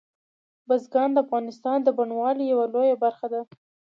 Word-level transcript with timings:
بزګان 0.67 1.09
د 1.13 1.17
افغانستان 1.25 1.77
د 1.83 1.87
بڼوالۍ 1.97 2.45
یوه 2.53 2.65
لویه 2.73 2.95
برخه 3.03 3.27
ده. 3.33 3.41